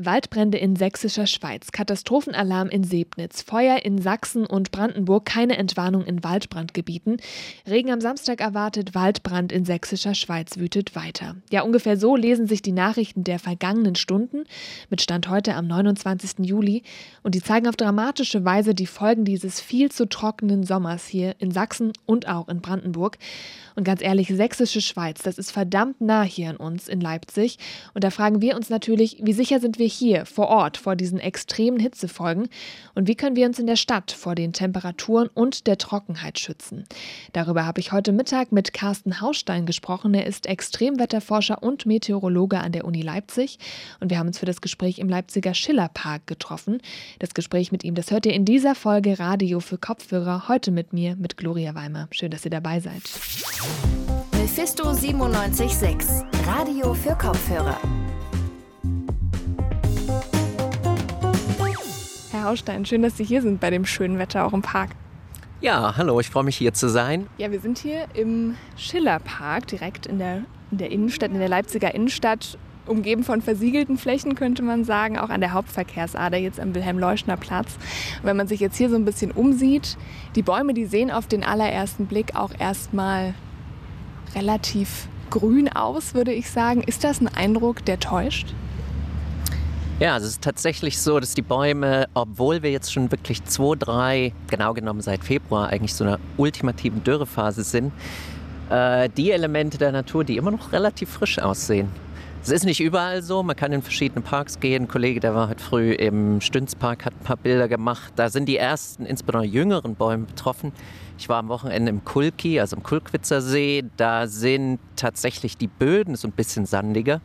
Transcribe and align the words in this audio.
Waldbrände 0.00 0.58
in 0.58 0.76
sächsischer 0.76 1.26
Schweiz, 1.26 1.72
Katastrophenalarm 1.72 2.68
in 2.68 2.84
Sebnitz, 2.84 3.42
Feuer 3.42 3.84
in 3.84 4.00
Sachsen 4.00 4.46
und 4.46 4.70
Brandenburg, 4.70 5.24
keine 5.24 5.56
Entwarnung 5.56 6.04
in 6.04 6.22
Waldbrandgebieten. 6.22 7.16
Regen 7.68 7.90
am 7.90 8.00
Samstag 8.00 8.40
erwartet, 8.40 8.94
Waldbrand 8.94 9.50
in 9.50 9.64
sächsischer 9.64 10.14
Schweiz 10.14 10.56
wütet 10.56 10.94
weiter. 10.94 11.34
Ja, 11.50 11.62
ungefähr 11.62 11.96
so 11.96 12.14
lesen 12.14 12.46
sich 12.46 12.62
die 12.62 12.70
Nachrichten 12.70 13.24
der 13.24 13.40
vergangenen 13.40 13.96
Stunden 13.96 14.44
mit 14.88 15.02
Stand 15.02 15.28
heute 15.28 15.56
am 15.56 15.66
29. 15.66 16.46
Juli 16.46 16.84
und 17.24 17.34
die 17.34 17.42
zeigen 17.42 17.66
auf 17.66 17.74
dramatische 17.74 18.44
Weise 18.44 18.76
die 18.76 18.86
Folgen 18.86 19.24
dieses 19.24 19.60
viel 19.60 19.90
zu 19.90 20.08
trockenen 20.08 20.62
Sommers 20.62 21.08
hier 21.08 21.34
in 21.40 21.50
Sachsen 21.50 21.92
und 22.06 22.28
auch 22.28 22.46
in 22.46 22.60
Brandenburg. 22.60 23.18
Und 23.74 23.82
ganz 23.82 24.00
ehrlich, 24.00 24.28
sächsische 24.28 24.80
Schweiz, 24.80 25.22
das 25.22 25.38
ist 25.38 25.50
verdammt 25.50 26.00
nah 26.00 26.22
hier 26.22 26.50
an 26.50 26.56
uns 26.56 26.86
in 26.86 27.00
Leipzig 27.00 27.58
und 27.94 28.04
da 28.04 28.10
fragen 28.10 28.40
wir 28.40 28.54
uns 28.54 28.70
natürlich, 28.70 29.18
wie 29.22 29.32
sicher 29.32 29.58
sind 29.58 29.80
wir 29.80 29.87
hier 29.88 30.26
vor 30.26 30.48
Ort 30.48 30.76
vor 30.76 30.96
diesen 30.96 31.18
extremen 31.18 31.80
Hitzefolgen 31.80 32.48
und 32.94 33.08
wie 33.08 33.14
können 33.14 33.36
wir 33.36 33.46
uns 33.46 33.58
in 33.58 33.66
der 33.66 33.76
Stadt 33.76 34.12
vor 34.12 34.34
den 34.34 34.52
Temperaturen 34.52 35.28
und 35.32 35.66
der 35.66 35.78
Trockenheit 35.78 36.38
schützen? 36.38 36.84
Darüber 37.32 37.66
habe 37.66 37.80
ich 37.80 37.92
heute 37.92 38.12
Mittag 38.12 38.52
mit 38.52 38.72
Carsten 38.72 39.20
Haustein 39.20 39.66
gesprochen. 39.66 40.14
Er 40.14 40.26
ist 40.26 40.46
Extremwetterforscher 40.46 41.62
und 41.62 41.86
Meteorologe 41.86 42.58
an 42.58 42.72
der 42.72 42.84
Uni 42.84 43.02
Leipzig 43.02 43.58
und 44.00 44.10
wir 44.10 44.18
haben 44.18 44.28
uns 44.28 44.38
für 44.38 44.46
das 44.46 44.60
Gespräch 44.60 44.98
im 44.98 45.08
Leipziger 45.08 45.54
Schillerpark 45.54 46.26
getroffen. 46.26 46.80
Das 47.18 47.34
Gespräch 47.34 47.72
mit 47.72 47.84
ihm, 47.84 47.94
das 47.94 48.10
hört 48.10 48.26
ihr 48.26 48.34
in 48.34 48.44
dieser 48.44 48.74
Folge 48.74 49.18
Radio 49.18 49.60
für 49.60 49.78
Kopfhörer 49.78 50.48
heute 50.48 50.70
mit 50.70 50.92
mir, 50.92 51.16
mit 51.16 51.36
Gloria 51.36 51.74
Weimer. 51.74 52.08
Schön, 52.10 52.30
dass 52.30 52.44
ihr 52.44 52.50
dabei 52.50 52.80
seid. 52.80 53.02
Mephisto 54.32 54.84
976, 54.92 56.24
Radio 56.46 56.94
für 56.94 57.14
Kopfhörer. 57.14 57.78
Haustein, 62.48 62.86
schön, 62.86 63.02
dass 63.02 63.18
Sie 63.18 63.24
hier 63.24 63.42
sind 63.42 63.60
bei 63.60 63.68
dem 63.68 63.84
schönen 63.84 64.18
Wetter 64.18 64.46
auch 64.46 64.54
im 64.54 64.62
Park. 64.62 64.92
Ja, 65.60 65.98
hallo, 65.98 66.18
ich 66.18 66.30
freue 66.30 66.44
mich 66.44 66.56
hier 66.56 66.72
zu 66.72 66.88
sein. 66.88 67.26
Ja, 67.36 67.50
wir 67.50 67.60
sind 67.60 67.76
hier 67.76 68.06
im 68.14 68.54
Schillerpark, 68.74 69.66
direkt 69.66 70.06
in 70.06 70.18
der, 70.18 70.44
in 70.70 70.78
der 70.78 70.90
Innenstadt, 70.90 71.30
in 71.30 71.40
der 71.40 71.50
Leipziger 71.50 71.94
Innenstadt, 71.94 72.56
umgeben 72.86 73.22
von 73.22 73.42
versiegelten 73.42 73.98
Flächen, 73.98 74.34
könnte 74.34 74.62
man 74.62 74.84
sagen, 74.84 75.18
auch 75.18 75.28
an 75.28 75.42
der 75.42 75.52
Hauptverkehrsader 75.52 76.38
jetzt 76.38 76.58
am 76.58 76.74
Wilhelm-Leuschner 76.74 77.36
Platz. 77.36 77.74
Und 78.22 78.28
wenn 78.28 78.38
man 78.38 78.48
sich 78.48 78.60
jetzt 78.60 78.78
hier 78.78 78.88
so 78.88 78.96
ein 78.96 79.04
bisschen 79.04 79.30
umsieht, 79.30 79.98
die 80.34 80.42
Bäume, 80.42 80.72
die 80.72 80.86
sehen 80.86 81.10
auf 81.10 81.26
den 81.26 81.44
allerersten 81.44 82.06
Blick 82.06 82.34
auch 82.34 82.52
erstmal 82.58 83.34
relativ 84.34 85.08
grün 85.28 85.68
aus, 85.68 86.14
würde 86.14 86.32
ich 86.32 86.48
sagen. 86.48 86.82
Ist 86.82 87.04
das 87.04 87.20
ein 87.20 87.28
Eindruck, 87.28 87.84
der 87.84 88.00
täuscht? 88.00 88.54
Ja, 90.00 90.16
es 90.16 90.22
ist 90.22 90.42
tatsächlich 90.42 90.96
so, 90.96 91.18
dass 91.18 91.34
die 91.34 91.42
Bäume, 91.42 92.06
obwohl 92.14 92.62
wir 92.62 92.70
jetzt 92.70 92.92
schon 92.92 93.10
wirklich 93.10 93.42
zwei, 93.46 93.74
drei, 93.74 94.32
genau 94.48 94.72
genommen 94.72 95.00
seit 95.00 95.24
Februar 95.24 95.70
eigentlich 95.70 95.92
so 95.92 96.04
einer 96.04 96.20
ultimativen 96.36 97.02
Dürrephase 97.02 97.64
sind, 97.64 97.92
äh, 98.70 99.08
die 99.16 99.32
Elemente 99.32 99.76
der 99.76 99.90
Natur, 99.90 100.22
die 100.22 100.36
immer 100.36 100.52
noch 100.52 100.70
relativ 100.70 101.10
frisch 101.10 101.40
aussehen. 101.40 101.88
Es 102.44 102.50
ist 102.50 102.64
nicht 102.64 102.80
überall 102.80 103.22
so, 103.22 103.42
man 103.42 103.56
kann 103.56 103.72
in 103.72 103.82
verschiedene 103.82 104.20
Parks 104.20 104.60
gehen. 104.60 104.84
Ein 104.84 104.88
Kollege, 104.88 105.18
der 105.18 105.34
war 105.34 105.48
heute 105.48 105.64
früh 105.64 105.90
im 105.94 106.40
Stünzpark, 106.40 107.04
hat 107.04 107.14
ein 107.14 107.24
paar 107.24 107.36
Bilder 107.36 107.66
gemacht. 107.66 108.12
Da 108.14 108.30
sind 108.30 108.46
die 108.46 108.56
ersten, 108.56 109.04
insbesondere 109.04 109.50
jüngeren 109.52 109.96
Bäume 109.96 110.26
betroffen. 110.26 110.70
Ich 111.18 111.28
war 111.28 111.38
am 111.38 111.48
Wochenende 111.48 111.90
im 111.90 112.04
Kulki, 112.04 112.60
also 112.60 112.76
im 112.76 112.84
Kulkwitzer 112.84 113.42
See. 113.42 113.82
Da 113.96 114.28
sind 114.28 114.78
tatsächlich 114.94 115.56
die 115.56 115.66
Böden 115.66 116.14
so 116.14 116.28
ein 116.28 116.32
bisschen 116.32 116.66
sandiger. 116.66 117.20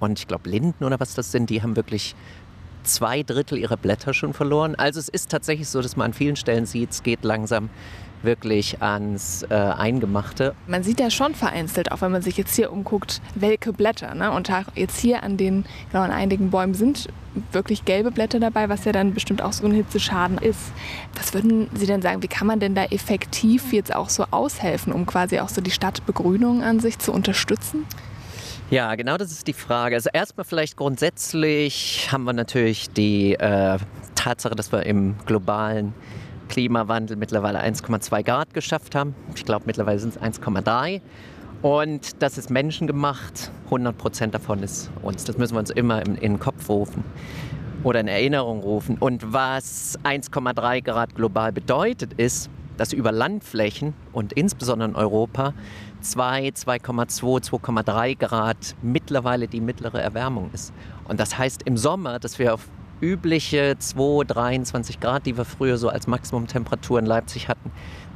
Und 0.00 0.18
ich 0.18 0.28
glaube, 0.28 0.48
Linden 0.48 0.84
oder 0.84 1.00
was 1.00 1.14
das 1.14 1.32
sind, 1.32 1.50
die 1.50 1.62
haben 1.62 1.76
wirklich 1.76 2.14
zwei 2.84 3.22
Drittel 3.22 3.58
ihrer 3.58 3.76
Blätter 3.76 4.14
schon 4.14 4.32
verloren. 4.32 4.74
Also 4.74 4.98
es 4.98 5.08
ist 5.08 5.30
tatsächlich 5.30 5.68
so, 5.68 5.82
dass 5.82 5.96
man 5.96 6.06
an 6.06 6.12
vielen 6.12 6.36
Stellen 6.36 6.66
sieht, 6.66 6.90
es 6.90 7.02
geht 7.02 7.24
langsam 7.24 7.68
wirklich 8.22 8.82
ans 8.82 9.44
äh, 9.48 9.54
Eingemachte. 9.54 10.54
Man 10.66 10.82
sieht 10.82 10.98
ja 10.98 11.10
schon 11.10 11.34
vereinzelt, 11.34 11.92
auch 11.92 12.00
wenn 12.00 12.10
man 12.10 12.22
sich 12.22 12.36
jetzt 12.36 12.54
hier 12.56 12.72
umguckt, 12.72 13.20
welke 13.34 13.72
Blätter. 13.72 14.14
Ne? 14.14 14.32
Und 14.32 14.50
jetzt 14.74 14.98
hier 14.98 15.22
an 15.22 15.36
den, 15.36 15.64
genau 15.92 16.02
an 16.02 16.10
einigen 16.10 16.50
Bäumen 16.50 16.74
sind 16.74 17.08
wirklich 17.52 17.84
gelbe 17.84 18.10
Blätter 18.10 18.40
dabei, 18.40 18.68
was 18.68 18.84
ja 18.84 18.92
dann 18.92 19.14
bestimmt 19.14 19.42
auch 19.42 19.52
so 19.52 19.64
ein 19.66 19.72
Hitzeschaden 19.72 20.38
ist. 20.38 20.72
Was 21.14 21.34
würden 21.34 21.68
Sie 21.74 21.86
denn 21.86 22.02
sagen, 22.02 22.22
wie 22.22 22.28
kann 22.28 22.46
man 22.46 22.58
denn 22.58 22.74
da 22.74 22.84
effektiv 22.84 23.72
jetzt 23.72 23.94
auch 23.94 24.08
so 24.08 24.24
aushelfen, 24.30 24.92
um 24.92 25.06
quasi 25.06 25.38
auch 25.38 25.48
so 25.48 25.60
die 25.60 25.70
Stadtbegrünung 25.70 26.62
an 26.62 26.80
sich 26.80 26.98
zu 26.98 27.12
unterstützen? 27.12 27.84
Ja, 28.70 28.94
genau 28.96 29.16
das 29.16 29.32
ist 29.32 29.46
die 29.46 29.54
Frage. 29.54 29.96
Also 29.96 30.10
erstmal 30.12 30.44
vielleicht 30.44 30.76
grundsätzlich 30.76 32.06
haben 32.12 32.24
wir 32.24 32.34
natürlich 32.34 32.90
die 32.90 33.32
äh, 33.32 33.78
Tatsache, 34.14 34.54
dass 34.54 34.70
wir 34.72 34.84
im 34.84 35.16
globalen 35.24 35.94
Klimawandel 36.50 37.16
mittlerweile 37.16 37.62
1,2 37.62 38.22
Grad 38.22 38.52
geschafft 38.52 38.94
haben. 38.94 39.14
Ich 39.34 39.46
glaube, 39.46 39.64
mittlerweile 39.64 39.98
sind 39.98 40.16
es 40.16 40.20
1,3. 40.20 41.00
Und 41.62 42.22
das 42.22 42.36
ist 42.36 42.50
menschengemacht. 42.50 43.50
100 43.64 43.96
Prozent 43.96 44.34
davon 44.34 44.62
ist 44.62 44.90
uns. 45.00 45.24
Das 45.24 45.38
müssen 45.38 45.54
wir 45.54 45.60
uns 45.60 45.70
immer 45.70 46.04
in, 46.04 46.16
in 46.16 46.32
den 46.34 46.38
Kopf 46.38 46.68
rufen 46.68 47.04
oder 47.84 48.00
in 48.00 48.08
Erinnerung 48.08 48.60
rufen. 48.60 48.98
Und 48.98 49.32
was 49.32 49.98
1,3 50.04 50.82
Grad 50.82 51.14
global 51.14 51.52
bedeutet, 51.52 52.12
ist, 52.18 52.50
dass 52.76 52.92
über 52.92 53.12
Landflächen 53.12 53.94
und 54.12 54.34
insbesondere 54.34 54.90
in 54.90 54.94
Europa 54.94 55.54
2, 56.10 56.48
2,2, 56.48 57.50
2,3 57.50 58.18
Grad 58.18 58.74
mittlerweile 58.82 59.48
die 59.48 59.60
mittlere 59.60 60.00
Erwärmung 60.00 60.50
ist. 60.52 60.72
Und 61.06 61.20
das 61.20 61.36
heißt 61.36 61.62
im 61.64 61.76
Sommer, 61.76 62.18
dass 62.18 62.38
wir 62.38 62.54
auf 62.54 62.68
übliche 63.00 63.76
2, 63.78 64.24
23 64.24 65.00
Grad, 65.00 65.26
die 65.26 65.36
wir 65.36 65.44
früher 65.44 65.76
so 65.76 65.88
als 65.88 66.06
Maximumtemperatur 66.06 66.98
in 66.98 67.06
Leipzig 67.06 67.48
hatten, 67.48 67.70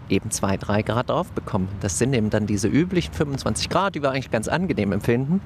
eben 0.08 0.30
2, 0.30 0.56
3 0.56 0.82
Grad 0.82 1.10
draufbekommen. 1.10 1.68
Das 1.80 1.98
sind 1.98 2.14
eben 2.14 2.30
dann 2.30 2.46
diese 2.46 2.68
üblichen 2.68 3.12
25 3.12 3.68
Grad, 3.68 3.94
die 3.94 4.02
wir 4.02 4.10
eigentlich 4.10 4.30
ganz 4.30 4.48
angenehm 4.48 4.92
empfinden. 4.92 5.40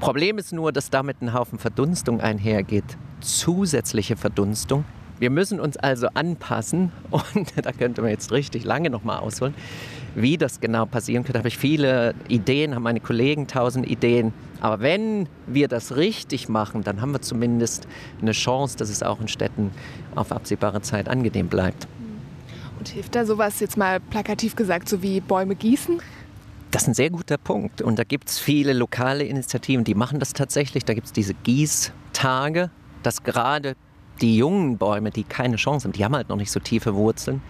Problem 0.00 0.38
ist 0.38 0.52
nur, 0.52 0.72
dass 0.72 0.90
damit 0.90 1.22
ein 1.22 1.32
Haufen 1.32 1.58
Verdunstung 1.58 2.20
einhergeht. 2.20 2.96
Zusätzliche 3.20 4.16
Verdunstung, 4.16 4.84
wir 5.18 5.30
müssen 5.30 5.58
uns 5.58 5.76
also 5.76 6.08
anpassen 6.14 6.92
und 7.10 7.52
da 7.60 7.72
könnte 7.72 8.02
man 8.02 8.10
jetzt 8.10 8.32
richtig 8.32 8.64
lange 8.64 8.90
nochmal 8.90 9.18
ausholen, 9.18 9.54
wie 10.22 10.36
das 10.36 10.60
genau 10.60 10.86
passieren 10.86 11.24
könnte. 11.24 11.38
Habe 11.38 11.48
ich 11.48 11.58
viele 11.58 12.14
Ideen, 12.28 12.74
haben 12.74 12.82
meine 12.82 13.00
Kollegen 13.00 13.46
tausend 13.46 13.88
Ideen. 13.88 14.32
Aber 14.60 14.80
wenn 14.80 15.28
wir 15.46 15.68
das 15.68 15.96
richtig 15.96 16.48
machen, 16.48 16.82
dann 16.82 17.00
haben 17.00 17.12
wir 17.12 17.22
zumindest 17.22 17.86
eine 18.20 18.32
Chance, 18.32 18.76
dass 18.76 18.90
es 18.90 19.02
auch 19.02 19.20
in 19.20 19.28
Städten 19.28 19.70
auf 20.14 20.32
absehbare 20.32 20.82
Zeit 20.82 21.08
angenehm 21.08 21.48
bleibt. 21.48 21.86
Und 22.78 22.88
hilft 22.88 23.14
da 23.14 23.24
sowas 23.24 23.60
jetzt 23.60 23.76
mal 23.76 24.00
plakativ 24.00 24.56
gesagt, 24.56 24.88
so 24.88 25.02
wie 25.02 25.20
Bäume 25.20 25.54
gießen? 25.54 26.00
Das 26.70 26.82
ist 26.82 26.88
ein 26.88 26.94
sehr 26.94 27.10
guter 27.10 27.38
Punkt. 27.38 27.80
Und 27.80 27.98
da 27.98 28.04
gibt 28.04 28.28
es 28.28 28.38
viele 28.38 28.72
lokale 28.72 29.24
Initiativen, 29.24 29.84
die 29.84 29.94
machen 29.94 30.20
das 30.20 30.32
tatsächlich. 30.32 30.84
Da 30.84 30.94
gibt 30.94 31.06
es 31.06 31.12
diese 31.12 31.34
Gießtage, 31.34 32.70
dass 33.02 33.22
gerade 33.22 33.74
die 34.20 34.36
jungen 34.36 34.76
Bäume, 34.76 35.10
die 35.10 35.24
keine 35.24 35.56
Chance 35.56 35.86
haben, 35.86 35.92
die 35.92 36.04
haben 36.04 36.14
halt 36.14 36.28
noch 36.28 36.36
nicht 36.36 36.50
so 36.50 36.60
tiefe 36.60 36.94
Wurzeln, 36.94 37.40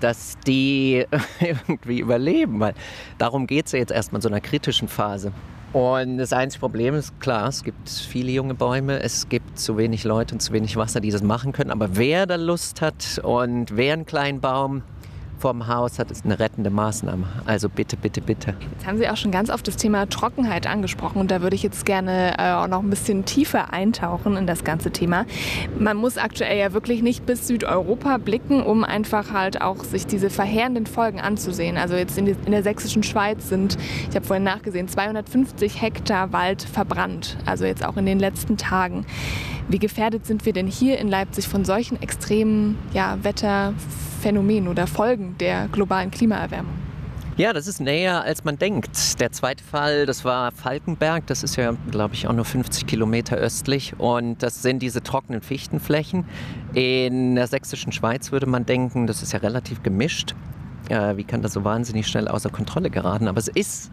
dass 0.00 0.36
die 0.46 1.06
irgendwie 1.40 2.00
überleben. 2.00 2.60
Weil 2.60 2.74
darum 3.18 3.46
geht 3.46 3.66
es 3.66 3.72
ja 3.72 3.78
jetzt 3.78 3.92
erstmal 3.92 4.18
in 4.18 4.22
so 4.22 4.28
einer 4.28 4.40
kritischen 4.40 4.88
Phase. 4.88 5.32
Und 5.72 6.18
das 6.18 6.32
einzige 6.32 6.60
Problem 6.60 6.96
ist, 6.96 7.20
klar, 7.20 7.48
es 7.48 7.62
gibt 7.62 7.88
viele 7.88 8.32
junge 8.32 8.54
Bäume, 8.54 9.00
es 9.00 9.28
gibt 9.28 9.56
zu 9.56 9.76
wenig 9.76 10.02
Leute 10.02 10.34
und 10.34 10.40
zu 10.40 10.52
wenig 10.52 10.76
Wasser, 10.76 11.00
die 11.00 11.12
das 11.12 11.22
machen 11.22 11.52
können. 11.52 11.70
Aber 11.70 11.96
wer 11.96 12.26
da 12.26 12.34
Lust 12.34 12.80
hat 12.80 13.20
und 13.22 13.76
wer 13.76 13.92
einen 13.92 14.04
kleinen 14.04 14.40
Baum 14.40 14.82
vorm 15.40 15.66
Haus 15.66 15.98
hat, 15.98 16.10
ist 16.10 16.24
eine 16.24 16.38
rettende 16.38 16.70
Maßnahme. 16.70 17.26
Also 17.46 17.68
bitte, 17.68 17.96
bitte, 17.96 18.20
bitte. 18.20 18.54
Jetzt 18.72 18.86
haben 18.86 18.98
Sie 18.98 19.08
auch 19.08 19.16
schon 19.16 19.30
ganz 19.30 19.50
oft 19.50 19.66
das 19.66 19.76
Thema 19.76 20.08
Trockenheit 20.08 20.66
angesprochen 20.66 21.18
und 21.18 21.30
da 21.30 21.40
würde 21.40 21.56
ich 21.56 21.62
jetzt 21.62 21.86
gerne 21.86 22.34
äh, 22.38 22.52
auch 22.52 22.68
noch 22.68 22.80
ein 22.80 22.90
bisschen 22.90 23.24
tiefer 23.24 23.72
eintauchen 23.72 24.36
in 24.36 24.46
das 24.46 24.64
ganze 24.64 24.90
Thema. 24.90 25.24
Man 25.78 25.96
muss 25.96 26.18
aktuell 26.18 26.58
ja 26.58 26.72
wirklich 26.72 27.02
nicht 27.02 27.24
bis 27.26 27.46
Südeuropa 27.46 28.18
blicken, 28.18 28.62
um 28.62 28.84
einfach 28.84 29.32
halt 29.32 29.62
auch 29.62 29.82
sich 29.82 30.06
diese 30.06 30.30
verheerenden 30.30 30.86
Folgen 30.86 31.20
anzusehen. 31.20 31.78
Also 31.78 31.94
jetzt 31.94 32.18
in, 32.18 32.26
die, 32.26 32.36
in 32.44 32.52
der 32.52 32.62
sächsischen 32.62 33.02
Schweiz 33.02 33.48
sind, 33.48 33.78
ich 34.08 34.16
habe 34.16 34.26
vorhin 34.26 34.44
nachgesehen, 34.44 34.88
250 34.88 35.80
Hektar 35.80 36.32
Wald 36.32 36.62
verbrannt. 36.62 37.38
Also 37.46 37.64
jetzt 37.64 37.84
auch 37.84 37.96
in 37.96 38.06
den 38.06 38.18
letzten 38.18 38.56
Tagen. 38.56 39.06
Wie 39.70 39.78
gefährdet 39.78 40.26
sind 40.26 40.46
wir 40.46 40.52
denn 40.52 40.66
hier 40.66 40.98
in 40.98 41.06
Leipzig 41.06 41.46
von 41.46 41.64
solchen 41.64 42.02
extremen 42.02 42.76
ja, 42.92 43.16
Wetterphänomenen 43.22 44.66
oder 44.66 44.88
Folgen 44.88 45.36
der 45.38 45.68
globalen 45.68 46.10
Klimaerwärmung? 46.10 46.74
Ja, 47.36 47.52
das 47.52 47.68
ist 47.68 47.80
näher, 47.80 48.24
als 48.24 48.42
man 48.42 48.58
denkt. 48.58 49.20
Der 49.20 49.30
zweite 49.30 49.62
Fall, 49.62 50.06
das 50.06 50.24
war 50.24 50.50
Falkenberg. 50.50 51.24
Das 51.28 51.44
ist 51.44 51.54
ja, 51.54 51.76
glaube 51.88 52.14
ich, 52.14 52.26
auch 52.26 52.32
nur 52.32 52.44
50 52.44 52.84
Kilometer 52.88 53.36
östlich. 53.36 53.94
Und 53.96 54.42
das 54.42 54.60
sind 54.60 54.80
diese 54.80 55.04
trockenen 55.04 55.40
Fichtenflächen. 55.40 56.24
In 56.74 57.36
der 57.36 57.46
sächsischen 57.46 57.92
Schweiz 57.92 58.32
würde 58.32 58.46
man 58.46 58.66
denken, 58.66 59.06
das 59.06 59.22
ist 59.22 59.32
ja 59.32 59.38
relativ 59.38 59.84
gemischt. 59.84 60.34
Äh, 60.88 61.16
wie 61.16 61.24
kann 61.24 61.42
das 61.42 61.52
so 61.52 61.62
wahnsinnig 61.62 62.08
schnell 62.08 62.26
außer 62.26 62.50
Kontrolle 62.50 62.90
geraten? 62.90 63.28
Aber 63.28 63.38
es 63.38 63.46
ist, 63.46 63.92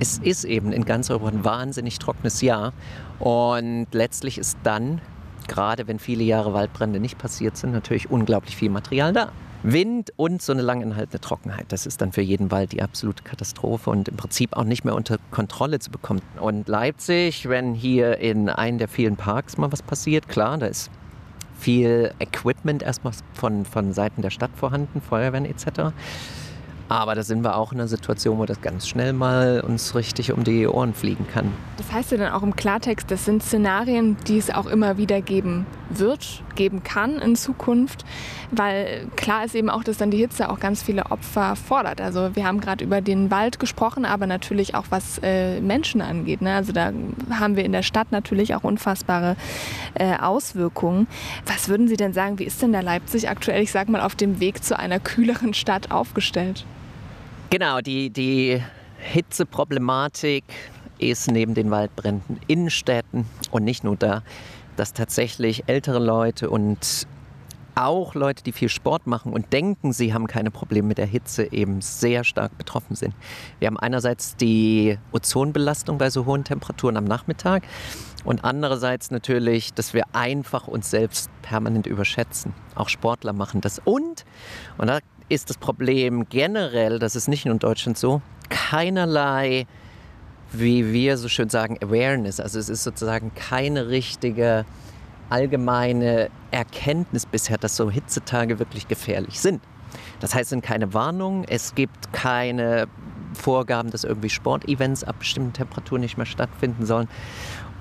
es 0.00 0.18
ist 0.18 0.42
eben 0.42 0.72
in 0.72 0.84
ganz 0.84 1.10
Europa 1.10 1.28
ein 1.28 1.44
wahnsinnig 1.44 2.00
trockenes 2.00 2.40
Jahr. 2.40 2.72
Und 3.20 3.86
letztlich 3.92 4.36
ist 4.36 4.58
dann 4.64 5.00
gerade 5.48 5.86
wenn 5.88 5.98
viele 5.98 6.24
Jahre 6.24 6.52
Waldbrände 6.52 7.00
nicht 7.00 7.18
passiert 7.18 7.56
sind, 7.56 7.72
natürlich 7.72 8.10
unglaublich 8.10 8.56
viel 8.56 8.70
Material 8.70 9.12
da. 9.12 9.32
Wind 9.62 10.12
und 10.16 10.42
so 10.42 10.52
eine 10.52 10.62
langanhaltende 10.62 11.20
Trockenheit. 11.20 11.66
Das 11.68 11.86
ist 11.86 12.00
dann 12.00 12.10
für 12.10 12.20
jeden 12.20 12.50
Wald 12.50 12.72
die 12.72 12.82
absolute 12.82 13.22
Katastrophe 13.22 13.90
und 13.90 14.08
im 14.08 14.16
Prinzip 14.16 14.56
auch 14.56 14.64
nicht 14.64 14.84
mehr 14.84 14.94
unter 14.94 15.18
Kontrolle 15.30 15.78
zu 15.78 15.90
bekommen. 15.90 16.20
Und 16.40 16.66
Leipzig, 16.66 17.48
wenn 17.48 17.74
hier 17.74 18.18
in 18.18 18.48
einem 18.48 18.78
der 18.78 18.88
vielen 18.88 19.16
Parks 19.16 19.58
mal 19.58 19.70
was 19.70 19.82
passiert, 19.82 20.28
klar, 20.28 20.58
da 20.58 20.66
ist 20.66 20.90
viel 21.58 22.12
Equipment 22.18 22.82
erstmal 22.82 23.12
von, 23.34 23.64
von 23.64 23.92
Seiten 23.92 24.20
der 24.20 24.30
Stadt 24.30 24.50
vorhanden, 24.56 25.00
Feuerwehren 25.00 25.44
etc. 25.44 25.92
Aber 26.92 27.14
da 27.14 27.22
sind 27.22 27.42
wir 27.42 27.56
auch 27.56 27.72
in 27.72 27.78
einer 27.78 27.88
Situation, 27.88 28.36
wo 28.36 28.44
das 28.44 28.60
ganz 28.60 28.86
schnell 28.86 29.14
mal 29.14 29.62
uns 29.66 29.94
richtig 29.94 30.30
um 30.30 30.44
die 30.44 30.66
Ohren 30.66 30.92
fliegen 30.92 31.26
kann. 31.32 31.50
Das 31.78 31.90
heißt 31.90 32.12
ja 32.12 32.18
dann 32.18 32.32
auch 32.32 32.42
im 32.42 32.54
Klartext, 32.54 33.10
das 33.10 33.24
sind 33.24 33.42
Szenarien, 33.42 34.18
die 34.28 34.36
es 34.36 34.50
auch 34.50 34.66
immer 34.66 34.98
wieder 34.98 35.22
geben 35.22 35.64
wird, 35.88 36.42
geben 36.54 36.82
kann 36.82 37.18
in 37.18 37.34
Zukunft, 37.34 38.04
weil 38.50 39.06
klar 39.16 39.46
ist 39.46 39.54
eben 39.54 39.70
auch, 39.70 39.84
dass 39.84 39.96
dann 39.96 40.10
die 40.10 40.18
Hitze 40.18 40.50
auch 40.50 40.60
ganz 40.60 40.82
viele 40.82 41.06
Opfer 41.10 41.56
fordert. 41.56 42.02
Also 42.02 42.36
wir 42.36 42.46
haben 42.46 42.60
gerade 42.60 42.84
über 42.84 43.00
den 43.00 43.30
Wald 43.30 43.58
gesprochen, 43.58 44.04
aber 44.04 44.26
natürlich 44.26 44.74
auch 44.74 44.84
was 44.90 45.18
äh, 45.22 45.62
Menschen 45.62 46.02
angeht. 46.02 46.42
Ne? 46.42 46.54
Also 46.54 46.72
da 46.72 46.92
haben 47.30 47.56
wir 47.56 47.64
in 47.64 47.72
der 47.72 47.82
Stadt 47.82 48.12
natürlich 48.12 48.54
auch 48.54 48.64
unfassbare 48.64 49.36
äh, 49.94 50.18
Auswirkungen. 50.18 51.06
Was 51.46 51.70
würden 51.70 51.88
Sie 51.88 51.96
denn 51.96 52.12
sagen, 52.12 52.38
wie 52.38 52.44
ist 52.44 52.60
denn 52.60 52.74
da 52.74 52.80
Leipzig 52.80 53.30
aktuell, 53.30 53.62
ich 53.62 53.72
sag 53.72 53.88
mal, 53.88 54.02
auf 54.02 54.14
dem 54.14 54.40
Weg 54.40 54.62
zu 54.62 54.78
einer 54.78 55.00
kühleren 55.00 55.54
Stadt 55.54 55.90
aufgestellt? 55.90 56.66
Genau, 57.52 57.82
die, 57.82 58.08
die 58.08 58.62
Hitzeproblematik 58.96 60.42
ist 60.96 61.30
neben 61.30 61.52
den 61.52 61.70
Waldbränden 61.70 62.40
in 62.46 62.70
Städten 62.70 63.26
und 63.50 63.62
nicht 63.62 63.84
nur 63.84 63.94
da, 63.94 64.22
dass 64.76 64.94
tatsächlich 64.94 65.64
ältere 65.66 65.98
Leute 65.98 66.48
und 66.48 67.06
auch 67.74 68.14
Leute, 68.14 68.42
die 68.42 68.52
viel 68.52 68.70
Sport 68.70 69.06
machen 69.06 69.34
und 69.34 69.52
denken, 69.52 69.92
sie 69.92 70.14
haben 70.14 70.28
keine 70.28 70.50
Probleme 70.50 70.88
mit 70.88 70.96
der 70.96 71.04
Hitze, 71.04 71.52
eben 71.52 71.82
sehr 71.82 72.24
stark 72.24 72.56
betroffen 72.56 72.96
sind. 72.96 73.14
Wir 73.58 73.66
haben 73.66 73.78
einerseits 73.78 74.34
die 74.34 74.98
Ozonbelastung 75.12 75.98
bei 75.98 76.08
so 76.08 76.24
hohen 76.24 76.44
Temperaturen 76.44 76.96
am 76.96 77.04
Nachmittag 77.04 77.64
und 78.24 78.44
andererseits 78.44 79.10
natürlich, 79.10 79.74
dass 79.74 79.92
wir 79.92 80.04
einfach 80.14 80.68
uns 80.68 80.88
selbst 80.88 81.30
permanent 81.42 81.86
überschätzen. 81.86 82.54
Auch 82.76 82.88
Sportler 82.88 83.34
machen 83.34 83.60
das. 83.60 83.78
Und, 83.84 84.24
und 84.78 84.86
da 84.86 85.00
ist 85.32 85.48
das 85.48 85.56
Problem 85.56 86.26
generell, 86.28 86.98
das 86.98 87.16
ist 87.16 87.26
nicht 87.26 87.46
nur 87.46 87.54
in 87.54 87.58
Deutschland 87.58 87.96
so, 87.96 88.20
keinerlei, 88.50 89.66
wie 90.52 90.92
wir 90.92 91.16
so 91.16 91.28
schön 91.28 91.48
sagen, 91.48 91.78
Awareness. 91.82 92.38
Also 92.38 92.58
es 92.58 92.68
ist 92.68 92.84
sozusagen 92.84 93.32
keine 93.34 93.88
richtige 93.88 94.66
allgemeine 95.30 96.28
Erkenntnis 96.50 97.24
bisher, 97.24 97.56
dass 97.56 97.76
so 97.76 97.90
Hitzetage 97.90 98.58
wirklich 98.58 98.88
gefährlich 98.88 99.40
sind. 99.40 99.62
Das 100.20 100.34
heißt, 100.34 100.44
es 100.44 100.50
sind 100.50 100.62
keine 100.62 100.92
Warnungen, 100.92 101.44
es 101.48 101.74
gibt 101.74 102.12
keine 102.12 102.86
Vorgaben, 103.32 103.90
dass 103.90 104.04
irgendwie 104.04 104.28
Sportevents 104.28 105.02
ab 105.02 105.20
bestimmten 105.20 105.54
Temperaturen 105.54 106.02
nicht 106.02 106.18
mehr 106.18 106.26
stattfinden 106.26 106.84
sollen. 106.84 107.08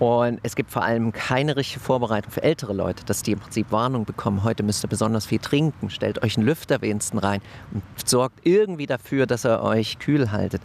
Und 0.01 0.39
es 0.41 0.55
gibt 0.55 0.71
vor 0.71 0.81
allem 0.81 1.11
keine 1.11 1.55
richtige 1.55 1.79
Vorbereitung 1.79 2.31
für 2.31 2.41
ältere 2.41 2.73
Leute, 2.73 3.05
dass 3.05 3.21
die 3.21 3.33
im 3.33 3.39
Prinzip 3.39 3.71
Warnung 3.71 4.03
bekommen, 4.03 4.43
heute 4.43 4.63
müsst 4.63 4.83
ihr 4.83 4.87
besonders 4.87 5.27
viel 5.27 5.37
trinken, 5.37 5.91
stellt 5.91 6.23
euch 6.23 6.37
einen 6.37 6.47
Lüfter 6.47 6.81
wenigstens 6.81 7.21
rein 7.21 7.39
und 7.71 7.83
sorgt 8.03 8.39
irgendwie 8.43 8.87
dafür, 8.87 9.27
dass 9.27 9.45
er 9.45 9.61
euch 9.61 9.99
kühl 9.99 10.31
haltet. 10.31 10.63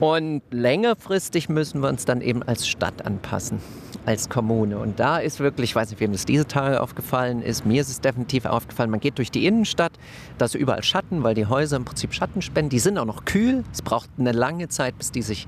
Und 0.00 0.42
längerfristig 0.50 1.48
müssen 1.48 1.80
wir 1.80 1.88
uns 1.88 2.04
dann 2.04 2.20
eben 2.20 2.42
als 2.42 2.66
Stadt 2.66 3.06
anpassen, 3.06 3.60
als 4.04 4.28
Kommune. 4.28 4.78
Und 4.78 4.98
da 4.98 5.18
ist 5.18 5.38
wirklich, 5.38 5.70
ich 5.70 5.76
weiß 5.76 5.90
nicht, 5.90 6.00
wem 6.00 6.10
das 6.10 6.24
diese 6.24 6.46
Tage 6.46 6.80
aufgefallen 6.80 7.42
ist, 7.42 7.64
mir 7.64 7.80
ist 7.80 7.88
es 7.88 8.00
definitiv 8.00 8.44
aufgefallen, 8.44 8.90
man 8.90 8.98
geht 8.98 9.18
durch 9.18 9.30
die 9.30 9.46
Innenstadt, 9.46 9.92
da 10.36 10.46
ist 10.46 10.56
überall 10.56 10.82
Schatten, 10.82 11.22
weil 11.22 11.34
die 11.34 11.46
Häuser 11.46 11.76
im 11.76 11.84
Prinzip 11.84 12.12
Schatten 12.12 12.42
spenden. 12.42 12.70
Die 12.70 12.80
sind 12.80 12.98
auch 12.98 13.04
noch 13.04 13.24
kühl. 13.24 13.62
Es 13.72 13.82
braucht 13.82 14.10
eine 14.18 14.32
lange 14.32 14.68
Zeit, 14.68 14.98
bis 14.98 15.12
die 15.12 15.22
sich 15.22 15.46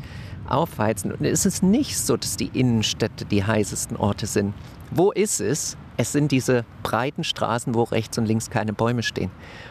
aufheizen. 0.49 1.13
Und 1.13 1.25
es 1.25 1.45
ist 1.45 1.65
nicht 1.65 1.99
so, 1.99 2.17
dass 2.17 2.37
die 2.37 2.51
Innenstädte 2.55 3.25
die 3.25 3.45
heißesten 3.45 3.97
Orte 3.97 4.27
sind. 4.27 4.55
Wo 4.93 5.11
ist 5.11 5.41
es? 5.41 5.77
Es 5.97 6.13
sind 6.13 6.31
diese 6.31 6.65
breiten 6.85 7.25
Straßen, 7.25 7.75
wo 7.75 7.83
rechts 7.83 8.17
und 8.17 8.27
links 8.27 8.49
keine 8.49 8.73
Bäume 8.73 9.03
stehen. 9.03 9.31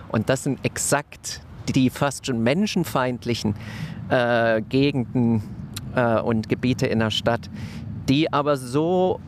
Und 0.10 0.30
das 0.30 0.44
sind 0.44 0.66
exakt 0.66 1.42
die 1.74 1.90
fast 1.90 2.26
schon 2.28 2.44
menschenfeindlichen 2.44 3.56
äh, 4.10 4.62
Gegenden 4.62 5.44
äh, 5.96 6.20
und 6.20 6.50
Gebiete 6.50 6.88
in 6.88 7.00
der 7.00 7.12
Stadt, 7.12 7.50
die 8.10 8.32
aber 8.32 8.58
so 8.58 9.20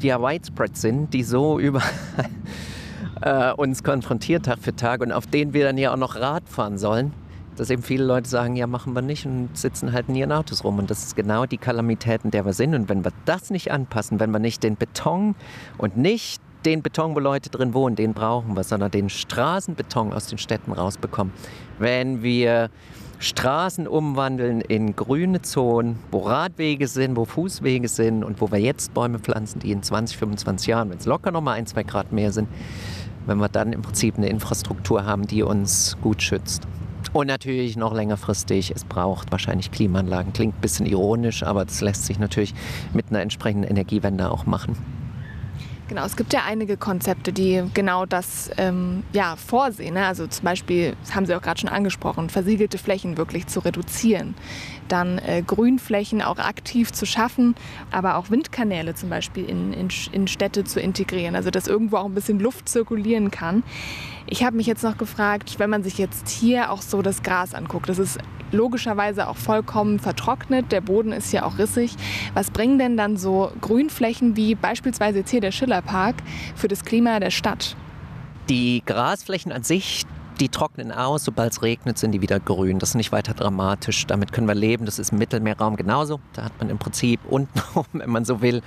ja, 0.00 0.20
widespread 0.20 0.76
sind, 0.76 1.12
die 1.14 1.22
so 1.22 1.58
überall 1.60 1.90
äh, 3.22 3.52
uns 3.52 3.82
konfrontiert 3.82 4.46
Tag 4.46 4.58
für 4.60 4.74
Tag 4.74 5.00
und 5.00 5.12
auf 5.12 5.26
denen 5.26 5.52
wir 5.52 5.64
dann 5.64 5.78
ja 5.78 5.92
auch 5.92 5.96
noch 5.96 6.16
Rad 6.16 6.48
fahren 6.48 6.78
sollen 6.78 7.12
dass 7.58 7.70
eben 7.70 7.82
viele 7.82 8.04
Leute 8.04 8.28
sagen, 8.28 8.56
ja, 8.56 8.66
machen 8.66 8.94
wir 8.94 9.02
nicht 9.02 9.26
und 9.26 9.56
sitzen 9.56 9.92
halt 9.92 10.08
in 10.08 10.14
ihren 10.14 10.32
Autos 10.32 10.64
rum. 10.64 10.78
Und 10.78 10.90
das 10.90 11.02
ist 11.02 11.16
genau 11.16 11.44
die 11.44 11.58
Kalamitäten, 11.58 12.30
der 12.30 12.44
wir 12.44 12.52
sind. 12.52 12.74
Und 12.74 12.88
wenn 12.88 13.04
wir 13.04 13.12
das 13.24 13.50
nicht 13.50 13.70
anpassen, 13.70 14.20
wenn 14.20 14.30
wir 14.30 14.38
nicht 14.38 14.62
den 14.62 14.76
Beton 14.76 15.34
und 15.76 15.96
nicht 15.96 16.40
den 16.64 16.82
Beton, 16.82 17.14
wo 17.14 17.18
Leute 17.18 17.50
drin 17.50 17.74
wohnen, 17.74 17.96
den 17.96 18.14
brauchen 18.14 18.54
wir, 18.56 18.64
sondern 18.64 18.90
den 18.90 19.08
Straßenbeton 19.08 20.12
aus 20.12 20.26
den 20.26 20.38
Städten 20.38 20.72
rausbekommen. 20.72 21.32
Wenn 21.78 22.22
wir 22.22 22.70
Straßen 23.20 23.88
umwandeln 23.88 24.60
in 24.60 24.94
grüne 24.94 25.42
Zonen, 25.42 25.98
wo 26.12 26.20
Radwege 26.20 26.86
sind, 26.86 27.16
wo 27.16 27.24
Fußwege 27.24 27.88
sind 27.88 28.22
und 28.22 28.40
wo 28.40 28.50
wir 28.52 28.60
jetzt 28.60 28.94
Bäume 28.94 29.18
pflanzen, 29.18 29.58
die 29.58 29.72
in 29.72 29.82
20, 29.82 30.16
25 30.16 30.68
Jahren, 30.68 30.90
wenn 30.90 30.98
es 30.98 31.06
locker 31.06 31.32
noch 31.32 31.40
mal 31.40 31.54
ein, 31.54 31.66
zwei 31.66 31.82
Grad 31.82 32.12
mehr 32.12 32.30
sind, 32.30 32.48
wenn 33.26 33.38
wir 33.38 33.48
dann 33.48 33.72
im 33.72 33.82
Prinzip 33.82 34.16
eine 34.16 34.28
Infrastruktur 34.28 35.04
haben, 35.04 35.26
die 35.26 35.42
uns 35.42 35.96
gut 36.00 36.22
schützt. 36.22 36.68
Und 37.12 37.26
natürlich 37.26 37.76
noch 37.76 37.92
längerfristig, 37.92 38.72
es 38.74 38.84
braucht 38.84 39.32
wahrscheinlich 39.32 39.72
Klimaanlagen. 39.72 40.32
Klingt 40.32 40.56
ein 40.56 40.60
bisschen 40.60 40.86
ironisch, 40.86 41.42
aber 41.42 41.64
das 41.64 41.80
lässt 41.80 42.06
sich 42.06 42.20
natürlich 42.20 42.54
mit 42.92 43.06
einer 43.10 43.20
entsprechenden 43.20 43.68
Energiewende 43.68 44.30
auch 44.30 44.46
machen. 44.46 44.76
Genau, 45.88 46.04
es 46.04 46.16
gibt 46.16 46.34
ja 46.34 46.42
einige 46.46 46.76
Konzepte, 46.76 47.32
die 47.32 47.64
genau 47.72 48.04
das 48.04 48.50
ähm, 48.58 49.04
ja, 49.14 49.36
vorsehen. 49.36 49.94
Ne? 49.94 50.04
Also 50.04 50.26
zum 50.26 50.44
Beispiel, 50.44 50.94
das 51.02 51.14
haben 51.14 51.24
Sie 51.24 51.34
auch 51.34 51.40
gerade 51.40 51.58
schon 51.58 51.70
angesprochen, 51.70 52.28
versiegelte 52.28 52.76
Flächen 52.76 53.16
wirklich 53.16 53.46
zu 53.46 53.60
reduzieren. 53.60 54.34
Dann 54.88 55.18
äh, 55.18 55.42
Grünflächen 55.46 56.22
auch 56.22 56.38
aktiv 56.38 56.92
zu 56.92 57.06
schaffen, 57.06 57.54
aber 57.90 58.16
auch 58.16 58.30
Windkanäle 58.30 58.94
zum 58.94 59.08
Beispiel 59.10 59.44
in, 59.44 59.72
in, 59.72 59.88
in 60.12 60.28
Städte 60.28 60.64
zu 60.64 60.80
integrieren. 60.80 61.36
Also 61.36 61.50
dass 61.50 61.66
irgendwo 61.66 61.96
auch 61.96 62.06
ein 62.06 62.14
bisschen 62.14 62.40
Luft 62.40 62.68
zirkulieren 62.68 63.30
kann. 63.30 63.62
Ich 64.26 64.44
habe 64.44 64.56
mich 64.56 64.66
jetzt 64.66 64.82
noch 64.82 64.98
gefragt, 64.98 65.58
wenn 65.58 65.70
man 65.70 65.82
sich 65.82 65.98
jetzt 65.98 66.28
hier 66.28 66.70
auch 66.70 66.82
so 66.82 67.02
das 67.02 67.22
Gras 67.22 67.54
anguckt, 67.54 67.88
das 67.88 67.98
ist 67.98 68.18
logischerweise 68.52 69.28
auch 69.28 69.36
vollkommen 69.36 69.98
vertrocknet, 69.98 70.72
der 70.72 70.80
Boden 70.80 71.12
ist 71.12 71.32
ja 71.32 71.44
auch 71.44 71.58
rissig. 71.58 71.94
Was 72.34 72.50
bringen 72.50 72.78
denn 72.78 72.96
dann 72.96 73.16
so 73.16 73.52
Grünflächen 73.60 74.36
wie 74.36 74.54
beispielsweise 74.54 75.18
jetzt 75.18 75.30
hier 75.30 75.40
der 75.40 75.52
Schillerpark 75.52 76.16
für 76.54 76.68
das 76.68 76.84
Klima 76.84 77.20
der 77.20 77.30
Stadt? 77.30 77.76
Die 78.48 78.82
Grasflächen 78.84 79.52
an 79.52 79.62
sich, 79.62 80.06
die 80.40 80.48
trocknen 80.48 80.92
aus, 80.92 81.24
sobald 81.24 81.52
es 81.52 81.62
regnet, 81.62 81.98
sind 81.98 82.12
die 82.12 82.20
wieder 82.20 82.38
grün. 82.38 82.78
Das 82.78 82.90
ist 82.90 82.94
nicht 82.94 83.12
weiter 83.12 83.34
dramatisch. 83.34 84.06
Damit 84.06 84.32
können 84.32 84.46
wir 84.46 84.54
leben. 84.54 84.84
Das 84.84 84.98
ist 84.98 85.12
im 85.12 85.18
Mittelmeerraum 85.18 85.76
genauso. 85.76 86.20
Da 86.32 86.44
hat 86.44 86.52
man 86.58 86.70
im 86.70 86.78
Prinzip 86.78 87.20
unten, 87.28 87.60
wenn 87.92 88.10
man 88.10 88.24
so 88.24 88.40
will, 88.40 88.62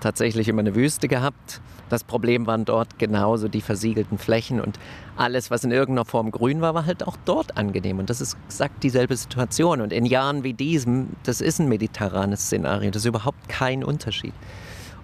tatsächlich 0.00 0.48
immer 0.48 0.60
eine 0.60 0.74
Wüste 0.74 1.08
gehabt. 1.08 1.60
Das 1.88 2.02
Problem 2.02 2.46
waren 2.46 2.64
dort 2.64 2.98
genauso 2.98 3.48
die 3.48 3.60
versiegelten 3.60 4.18
Flächen 4.18 4.60
und 4.60 4.78
alles, 5.16 5.52
was 5.52 5.62
in 5.62 5.70
irgendeiner 5.70 6.04
Form 6.04 6.32
grün 6.32 6.60
war, 6.60 6.74
war 6.74 6.84
halt 6.84 7.06
auch 7.06 7.16
dort 7.24 7.56
angenehm. 7.56 8.00
Und 8.00 8.10
das 8.10 8.20
ist 8.20 8.36
exakt 8.46 8.82
dieselbe 8.82 9.16
Situation. 9.16 9.80
Und 9.80 9.92
in 9.92 10.04
Jahren 10.04 10.42
wie 10.42 10.52
diesem, 10.52 11.10
das 11.22 11.40
ist 11.40 11.60
ein 11.60 11.68
mediterranes 11.68 12.46
Szenario, 12.46 12.90
das 12.90 13.02
ist 13.02 13.06
überhaupt 13.06 13.48
kein 13.48 13.84
Unterschied. 13.84 14.34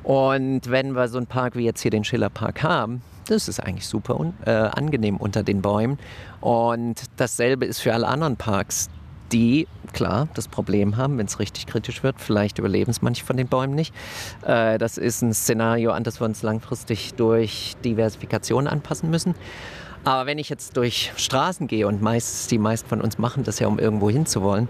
Und 0.03 0.69
wenn 0.69 0.93
wir 0.93 1.07
so 1.07 1.19
einen 1.19 1.29
Park 1.29 1.55
wie 1.55 1.65
jetzt 1.65 1.81
hier 1.81 1.93
den 1.93 2.03
Schillerpark 2.03 2.65
haben, 2.65 3.03
das 3.33 3.49
ist 3.49 3.61
eigentlich 3.61 3.87
super 3.87 4.33
äh, 4.45 4.51
angenehm 4.51 5.17
unter 5.17 5.43
den 5.43 5.63
Bäumen. 5.63 5.99
Und 6.41 7.03
dasselbe 7.17 7.65
ist 7.65 7.81
für 7.81 7.95
alle 7.95 8.07
anderen 8.07 8.37
Parks 8.37 8.89
die, 9.33 9.67
klar, 9.93 10.29
das 10.35 10.47
Problem 10.47 10.97
haben, 10.97 11.19
wenn 11.19 11.27
es 11.27 11.39
richtig 11.39 11.67
kritisch 11.67 12.03
wird. 12.03 12.21
Vielleicht 12.21 12.59
überleben 12.59 12.91
es 12.91 13.03
manche 13.03 13.25
von 13.25 13.37
den 13.37 13.49
Bäumen 13.49 13.75
nicht. 13.75 13.95
Äh, 14.47 14.79
das 14.79 14.99
ist 14.99 15.23
ein 15.23 15.33
Szenario, 15.33 15.93
an 15.93 16.05
das 16.05 16.21
wir 16.21 16.27
uns 16.27 16.43
langfristig 16.43 17.15
durch 17.15 17.75
Diversifikation 17.85 18.67
anpassen 18.67 19.11
müssen. 19.11 19.35
Aber 20.05 20.27
wenn 20.27 20.39
ich 20.39 20.49
jetzt 20.49 20.77
durch 20.77 21.13
Straßen 21.17 21.69
gehe 21.69 21.87
und 21.87 22.03
meist, 22.03 22.51
die 22.51 22.59
meisten 22.59 22.89
von 22.89 23.01
uns 23.01 23.19
machen 23.19 23.45
das 23.45 23.59
ja, 23.59 23.69
um 23.69 23.79
irgendwo 23.79 24.11
hinzuwollen, 24.11 24.69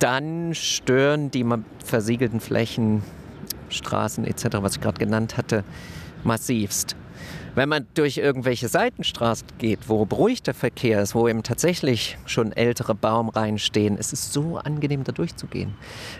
dann 0.00 0.54
stören 0.54 1.30
die 1.30 1.46
versiegelten 1.84 2.40
Flächen, 2.40 3.02
Straßen 3.68 4.24
etc., 4.24 4.58
was 4.60 4.76
ich 4.76 4.80
gerade 4.80 4.98
genannt 4.98 5.36
hatte, 5.36 5.62
massivst. 6.24 6.96
Wenn 7.54 7.68
man 7.68 7.86
durch 7.94 8.18
irgendwelche 8.18 8.68
Seitenstraßen 8.68 9.46
geht, 9.58 9.88
wo 9.88 10.04
beruhigter 10.04 10.54
Verkehr 10.54 11.02
ist, 11.02 11.14
wo 11.14 11.28
eben 11.28 11.42
tatsächlich 11.42 12.16
schon 12.26 12.52
ältere 12.52 12.94
Baumreihen 12.94 13.58
stehen, 13.58 13.96
es 13.98 14.12
ist 14.12 14.32
so 14.32 14.58
angenehm, 14.58 15.04
da 15.04 15.12
durchzugehen. 15.12 15.74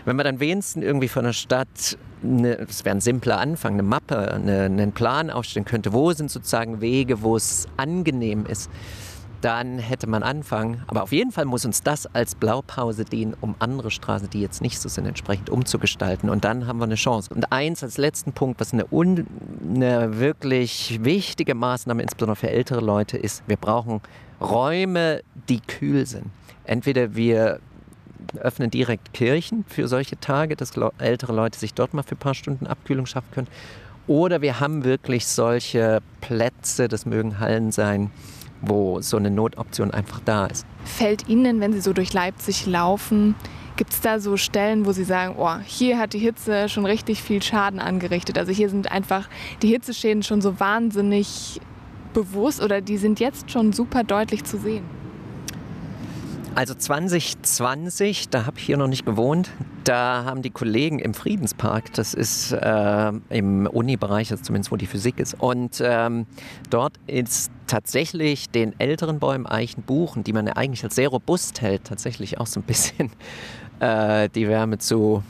Wenn 0.05 0.15
man 0.15 0.25
dann 0.25 0.39
wenigstens 0.39 0.83
irgendwie 0.83 1.07
von 1.07 1.23
der 1.23 1.33
Stadt, 1.33 1.97
eine, 2.23 2.57
das 2.57 2.83
wäre 2.83 2.95
ein 2.95 3.01
simpler 3.01 3.39
Anfang, 3.39 3.73
eine 3.73 3.83
Mappe, 3.83 4.33
eine, 4.33 4.63
einen 4.63 4.91
Plan 4.91 5.29
aufstellen 5.29 5.65
könnte, 5.65 5.93
wo 5.93 6.11
sind 6.11 6.29
sozusagen 6.29 6.81
Wege, 6.81 7.21
wo 7.21 7.35
es 7.35 7.67
angenehm 7.77 8.45
ist, 8.45 8.69
dann 9.41 9.79
hätte 9.79 10.07
man 10.07 10.23
anfangen. 10.23 10.83
Aber 10.87 11.03
auf 11.03 11.11
jeden 11.11 11.31
Fall 11.31 11.45
muss 11.45 11.65
uns 11.65 11.83
das 11.83 12.07
als 12.15 12.35
Blaupause 12.35 13.05
dienen, 13.05 13.35
um 13.41 13.55
andere 13.59 13.91
Straßen, 13.91 14.29
die 14.29 14.41
jetzt 14.41 14.61
nicht 14.61 14.79
so 14.79 14.87
sind, 14.87 15.05
entsprechend 15.05 15.49
umzugestalten. 15.49 16.29
Und 16.29 16.45
dann 16.45 16.67
haben 16.67 16.79
wir 16.79 16.85
eine 16.85 16.95
Chance. 16.95 17.33
Und 17.33 17.51
eins 17.51 17.83
als 17.83 17.97
letzten 17.97 18.33
Punkt, 18.33 18.59
was 18.59 18.73
eine, 18.73 18.85
eine 18.91 20.19
wirklich 20.19 20.99
wichtige 21.03 21.55
Maßnahme, 21.55 22.01
insbesondere 22.01 22.35
für 22.35 22.49
ältere 22.49 22.81
Leute, 22.81 23.17
ist, 23.17 23.43
wir 23.47 23.57
brauchen 23.57 24.01
Räume, 24.39 25.21
die 25.49 25.59
kühl 25.59 26.05
sind. 26.05 26.27
Entweder 26.63 27.15
wir 27.15 27.59
öffnen 28.37 28.69
direkt 28.69 29.13
Kirchen 29.13 29.65
für 29.67 29.87
solche 29.87 30.19
Tage, 30.19 30.55
dass 30.55 30.71
ältere 30.99 31.33
Leute 31.33 31.59
sich 31.59 31.73
dort 31.73 31.93
mal 31.93 32.03
für 32.03 32.15
ein 32.15 32.19
paar 32.19 32.35
Stunden 32.35 32.67
Abkühlung 32.67 33.05
schaffen 33.05 33.29
können. 33.33 33.47
Oder 34.07 34.41
wir 34.41 34.59
haben 34.59 34.83
wirklich 34.83 35.27
solche 35.27 36.01
Plätze, 36.21 36.87
das 36.87 37.05
mögen 37.05 37.39
Hallen 37.39 37.71
sein, 37.71 38.11
wo 38.61 39.01
so 39.01 39.17
eine 39.17 39.31
Notoption 39.31 39.91
einfach 39.91 40.19
da 40.23 40.45
ist. 40.45 40.65
Fällt 40.85 41.27
Ihnen 41.27 41.43
denn, 41.43 41.59
wenn 41.59 41.73
Sie 41.73 41.81
so 41.81 41.93
durch 41.93 42.13
Leipzig 42.13 42.65
laufen, 42.65 43.35
gibt 43.75 43.93
es 43.93 44.01
da 44.01 44.19
so 44.19 44.37
Stellen, 44.37 44.85
wo 44.85 44.91
Sie 44.91 45.03
sagen, 45.03 45.35
oh, 45.37 45.55
hier 45.65 45.97
hat 45.97 46.13
die 46.13 46.19
Hitze 46.19 46.69
schon 46.69 46.85
richtig 46.85 47.21
viel 47.21 47.41
Schaden 47.41 47.79
angerichtet? 47.79 48.37
Also 48.37 48.51
hier 48.51 48.69
sind 48.69 48.91
einfach 48.91 49.27
die 49.61 49.69
Hitzeschäden 49.69 50.23
schon 50.23 50.41
so 50.41 50.59
wahnsinnig 50.59 51.59
bewusst 52.13 52.61
oder 52.61 52.81
die 52.81 52.97
sind 52.97 53.19
jetzt 53.19 53.51
schon 53.51 53.73
super 53.73 54.03
deutlich 54.03 54.43
zu 54.43 54.57
sehen? 54.57 54.83
Also 56.53 56.73
2020, 56.73 58.29
da 58.29 58.45
habe 58.45 58.57
ich 58.59 58.65
hier 58.65 58.77
noch 58.77 58.87
nicht 58.87 59.05
gewohnt, 59.05 59.49
da 59.83 60.23
haben 60.25 60.41
die 60.41 60.49
Kollegen 60.49 60.99
im 60.99 61.13
Friedenspark, 61.13 61.93
das 61.93 62.13
ist 62.13 62.51
äh, 62.51 63.11
im 63.29 63.67
Uni-Bereich, 63.67 64.31
also 64.31 64.43
zumindest 64.43 64.71
wo 64.71 64.75
die 64.75 64.85
Physik 64.85 65.19
ist, 65.19 65.35
und 65.39 65.81
ähm, 65.83 66.25
dort 66.69 66.93
ist 67.07 67.51
tatsächlich 67.67 68.49
den 68.49 68.79
älteren 68.79 69.19
Bäumen, 69.19 69.45
Eichen, 69.45 69.83
Buchen, 69.83 70.23
die 70.23 70.33
man 70.33 70.47
ja 70.47 70.53
eigentlich 70.53 70.83
als 70.83 70.95
sehr 70.95 71.09
robust 71.09 71.61
hält, 71.61 71.85
tatsächlich 71.85 72.39
auch 72.39 72.47
so 72.47 72.59
ein 72.59 72.63
bisschen 72.63 73.11
äh, 73.79 74.29
die 74.29 74.47
Wärme 74.47 74.77
zu 74.77 75.23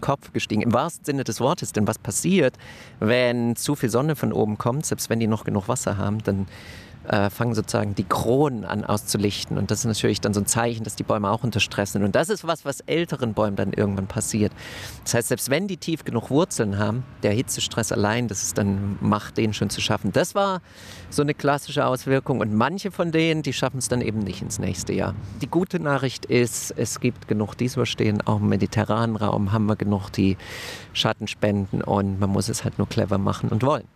Kopf 0.00 0.32
gestiegen. 0.32 0.62
Im 0.62 0.72
wahrsten 0.72 1.04
Sinne 1.04 1.24
des 1.24 1.40
Wortes, 1.40 1.72
denn 1.72 1.86
was 1.86 1.98
passiert, 1.98 2.54
wenn 3.00 3.56
zu 3.56 3.74
viel 3.74 3.88
Sonne 3.88 4.14
von 4.14 4.32
oben 4.32 4.58
kommt, 4.58 4.86
selbst 4.86 5.10
wenn 5.10 5.20
die 5.20 5.26
noch 5.26 5.44
genug 5.44 5.68
Wasser 5.68 5.96
haben, 5.96 6.22
dann 6.22 6.46
äh, 7.08 7.30
fangen 7.30 7.54
sozusagen 7.54 7.94
die 7.94 8.04
Kronen 8.04 8.64
an 8.64 8.84
auszulichten. 8.84 9.58
Und 9.58 9.70
das 9.70 9.80
ist 9.80 9.84
natürlich 9.86 10.20
dann 10.20 10.34
so 10.34 10.40
ein 10.40 10.46
Zeichen, 10.46 10.84
dass 10.84 10.96
die 10.96 11.02
Bäume 11.02 11.30
auch 11.30 11.44
unter 11.44 11.60
Stress 11.60 11.92
sind. 11.92 12.04
Und 12.04 12.14
das 12.14 12.28
ist 12.28 12.46
was, 12.46 12.64
was 12.64 12.80
älteren 12.80 13.34
Bäumen 13.34 13.56
dann 13.56 13.72
irgendwann 13.72 14.06
passiert. 14.06 14.52
Das 15.04 15.14
heißt, 15.14 15.28
selbst 15.28 15.50
wenn 15.50 15.68
die 15.68 15.76
tief 15.76 16.04
genug 16.04 16.30
Wurzeln 16.30 16.78
haben, 16.78 17.04
der 17.22 17.32
Hitzestress 17.32 17.92
allein, 17.92 18.28
das 18.28 18.42
ist 18.42 18.58
dann 18.58 18.98
macht, 19.00 19.36
den 19.36 19.54
schon 19.54 19.70
zu 19.70 19.80
schaffen. 19.80 20.12
Das 20.12 20.34
war 20.34 20.60
so 21.10 21.22
eine 21.22 21.34
klassische 21.34 21.86
Auswirkung. 21.86 22.40
Und 22.40 22.54
manche 22.54 22.90
von 22.90 23.12
denen, 23.12 23.42
die 23.42 23.52
schaffen 23.52 23.78
es 23.78 23.88
dann 23.88 24.00
eben 24.00 24.20
nicht 24.20 24.42
ins 24.42 24.58
nächste 24.58 24.92
Jahr. 24.92 25.14
Die 25.40 25.48
gute 25.48 25.80
Nachricht 25.80 26.26
ist, 26.26 26.74
es 26.76 27.00
gibt 27.00 27.28
genug, 27.28 27.56
die 27.56 27.66
es 27.66 27.76
überstehen. 27.76 28.20
Auch 28.26 28.40
im 28.40 28.48
mediterranen 28.48 29.16
Raum 29.16 29.52
haben 29.52 29.66
wir 29.66 29.76
genug, 29.76 30.10
die 30.10 30.36
Schatten 30.92 31.28
spenden. 31.28 31.82
Und 31.82 32.20
man 32.20 32.30
muss 32.30 32.48
es 32.48 32.64
halt 32.64 32.78
nur 32.78 32.88
clever 32.88 33.18
machen 33.18 33.50
und 33.50 33.62
wollen. 33.62 33.95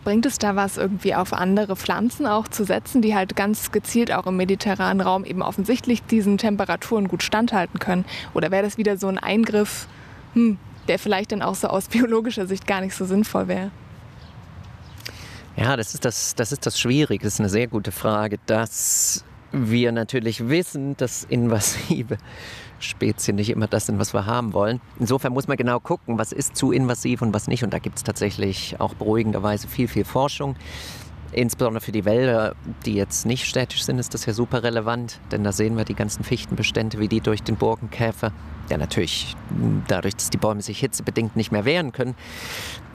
Bringt 0.00 0.26
es 0.26 0.38
da 0.38 0.56
was, 0.56 0.76
irgendwie 0.76 1.14
auf 1.14 1.32
andere 1.32 1.76
Pflanzen 1.76 2.26
auch 2.26 2.48
zu 2.48 2.64
setzen, 2.64 3.02
die 3.02 3.14
halt 3.14 3.36
ganz 3.36 3.72
gezielt 3.72 4.12
auch 4.12 4.26
im 4.26 4.36
mediterranen 4.36 5.00
Raum 5.00 5.24
eben 5.24 5.42
offensichtlich 5.42 6.02
diesen 6.02 6.38
Temperaturen 6.38 7.08
gut 7.08 7.22
standhalten 7.22 7.78
können? 7.78 8.04
Oder 8.34 8.50
wäre 8.50 8.62
das 8.62 8.78
wieder 8.78 8.96
so 8.96 9.08
ein 9.08 9.18
Eingriff, 9.18 9.86
hm, 10.34 10.58
der 10.88 10.98
vielleicht 10.98 11.32
dann 11.32 11.42
auch 11.42 11.54
so 11.54 11.68
aus 11.68 11.88
biologischer 11.88 12.46
Sicht 12.46 12.66
gar 12.66 12.80
nicht 12.80 12.94
so 12.94 13.04
sinnvoll 13.04 13.48
wäre? 13.48 13.70
Ja, 15.56 15.76
das 15.76 15.94
ist 15.94 16.04
das, 16.04 16.34
das 16.36 16.52
ist 16.52 16.66
das 16.66 16.78
Schwierige. 16.78 17.24
Das 17.24 17.34
ist 17.34 17.40
eine 17.40 17.48
sehr 17.48 17.66
gute 17.66 17.90
Frage, 17.90 18.38
dass 18.46 19.24
wir 19.50 19.92
natürlich 19.92 20.48
wissen, 20.48 20.96
dass 20.96 21.24
invasive 21.24 22.18
Spezien 22.78 23.36
nicht 23.36 23.50
immer 23.50 23.66
das 23.66 23.86
sind, 23.86 23.98
was 23.98 24.14
wir 24.14 24.26
haben 24.26 24.52
wollen. 24.52 24.80
Insofern 24.98 25.32
muss 25.32 25.48
man 25.48 25.56
genau 25.56 25.80
gucken, 25.80 26.18
was 26.18 26.32
ist 26.32 26.56
zu 26.56 26.72
invasiv 26.72 27.22
und 27.22 27.34
was 27.34 27.48
nicht. 27.48 27.64
Und 27.64 27.72
da 27.72 27.78
gibt 27.78 27.98
es 27.98 28.04
tatsächlich 28.04 28.76
auch 28.78 28.94
beruhigenderweise 28.94 29.68
viel, 29.68 29.88
viel 29.88 30.04
Forschung. 30.04 30.56
Insbesondere 31.32 31.82
für 31.82 31.92
die 31.92 32.06
Wälder, 32.06 32.54
die 32.86 32.94
jetzt 32.94 33.26
nicht 33.26 33.44
städtisch 33.44 33.82
sind, 33.84 33.98
ist 33.98 34.14
das 34.14 34.24
ja 34.24 34.32
super 34.32 34.62
relevant, 34.62 35.20
denn 35.30 35.44
da 35.44 35.52
sehen 35.52 35.76
wir 35.76 35.84
die 35.84 35.94
ganzen 35.94 36.24
Fichtenbestände, 36.24 36.98
wie 36.98 37.08
die 37.08 37.20
durch 37.20 37.42
den 37.42 37.56
Borkenkäfer, 37.56 38.32
der 38.70 38.78
natürlich 38.78 39.36
dadurch, 39.88 40.16
dass 40.16 40.30
die 40.30 40.38
Bäume 40.38 40.62
sich 40.62 40.80
hitzebedingt 40.80 41.36
nicht 41.36 41.52
mehr 41.52 41.66
wehren 41.66 41.92
können, 41.92 42.14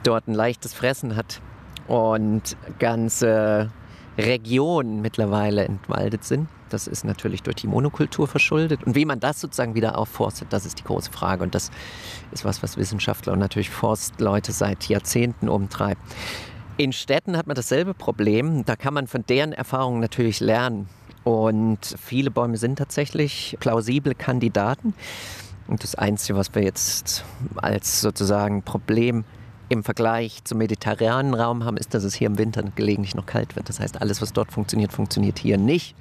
dort 0.02 0.26
ein 0.26 0.34
leichtes 0.34 0.74
Fressen 0.74 1.14
hat 1.14 1.40
und 1.86 2.56
ganze 2.80 3.70
Regionen 4.18 5.00
mittlerweile 5.00 5.64
entwaldet 5.64 6.24
sind. 6.24 6.48
Das 6.70 6.86
ist 6.86 7.04
natürlich 7.04 7.42
durch 7.42 7.56
die 7.56 7.66
Monokultur 7.66 8.26
verschuldet. 8.26 8.84
Und 8.84 8.94
wie 8.94 9.04
man 9.04 9.20
das 9.20 9.40
sozusagen 9.40 9.74
wieder 9.74 9.98
aufforstet, 9.98 10.52
das 10.52 10.66
ist 10.66 10.78
die 10.78 10.84
große 10.84 11.12
Frage. 11.12 11.42
Und 11.42 11.54
das 11.54 11.70
ist 12.32 12.44
was, 12.44 12.62
was 12.62 12.76
Wissenschaftler 12.76 13.32
und 13.32 13.38
natürlich 13.38 13.70
Forstleute 13.70 14.52
seit 14.52 14.88
Jahrzehnten 14.88 15.48
umtreiben. 15.48 16.02
In 16.76 16.92
Städten 16.92 17.36
hat 17.36 17.46
man 17.46 17.54
dasselbe 17.54 17.94
Problem. 17.94 18.64
Da 18.64 18.76
kann 18.76 18.94
man 18.94 19.06
von 19.06 19.24
deren 19.26 19.52
Erfahrungen 19.52 20.00
natürlich 20.00 20.40
lernen. 20.40 20.88
Und 21.22 21.96
viele 22.02 22.30
Bäume 22.30 22.56
sind 22.56 22.76
tatsächlich 22.76 23.56
plausible 23.60 24.14
Kandidaten. 24.14 24.94
Und 25.66 25.82
das 25.82 25.94
Einzige, 25.94 26.36
was 26.36 26.54
wir 26.54 26.62
jetzt 26.62 27.24
als 27.56 28.00
sozusagen 28.00 28.62
Problem 28.62 29.24
im 29.70 29.82
Vergleich 29.82 30.44
zum 30.44 30.58
mediterranen 30.58 31.32
Raum 31.32 31.64
haben, 31.64 31.78
ist, 31.78 31.94
dass 31.94 32.04
es 32.04 32.14
hier 32.14 32.26
im 32.26 32.38
Winter 32.38 32.62
gelegentlich 32.74 33.14
noch 33.14 33.24
kalt 33.24 33.56
wird. 33.56 33.68
Das 33.68 33.80
heißt, 33.80 34.00
alles, 34.02 34.20
was 34.20 34.32
dort 34.32 34.52
funktioniert, 34.52 34.92
funktioniert 34.92 35.38
hier 35.38 35.56
nicht. 35.56 35.94